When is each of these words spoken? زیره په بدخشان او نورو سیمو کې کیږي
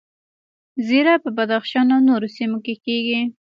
زیره 0.87 1.13
په 1.23 1.29
بدخشان 1.37 1.87
او 1.95 1.99
نورو 2.09 2.27
سیمو 2.35 2.57
کې 2.65 2.75
کیږي 2.85 3.21